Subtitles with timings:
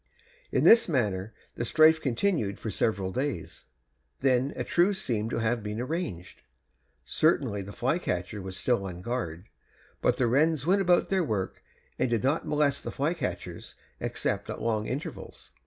[0.51, 3.65] In this manner the strife continued for several days.
[4.21, 6.41] Then a truce seemed to have been arranged.
[7.05, 9.47] Certainly the flycatcher was still on guard,
[10.01, 11.61] but the wrens went about their work
[11.99, 15.51] and did not molest the flycatchers except at long intervals.